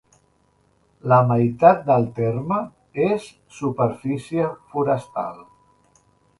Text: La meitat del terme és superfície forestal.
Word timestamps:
La 1.11 1.19
meitat 1.31 1.83
del 1.89 2.07
terme 2.21 2.59
és 3.09 3.29
superfície 3.61 4.51
forestal. 4.75 5.41